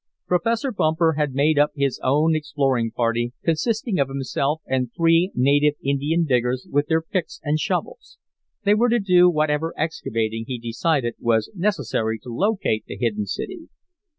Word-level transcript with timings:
Professor 0.25 0.71
Bumper 0.71 1.13
had 1.13 1.35
made 1.35 1.59
up 1.59 1.73
his 1.75 1.99
own 2.03 2.33
exploring 2.35 2.89
party, 2.89 3.33
consisting 3.45 3.99
of 3.99 4.07
himself 4.07 4.63
and 4.65 4.89
three 4.97 5.31
native 5.35 5.75
Indian 5.83 6.25
diggers 6.25 6.67
with 6.71 6.87
their 6.87 7.03
picks 7.03 7.39
and 7.43 7.59
shovels. 7.59 8.17
They 8.63 8.73
were 8.73 8.89
to 8.89 8.97
do 8.99 9.29
whatever 9.29 9.75
excavating 9.77 10.45
he 10.47 10.57
decided 10.57 11.13
was 11.19 11.51
necessary 11.53 12.17
to 12.23 12.33
locate 12.35 12.85
the 12.87 12.97
hidden 12.97 13.27
city. 13.27 13.69